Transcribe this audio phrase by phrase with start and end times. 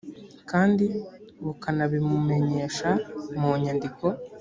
[0.49, 0.85] kandi
[1.45, 2.89] bukanabimumenyesha
[3.39, 4.05] mu nyandiko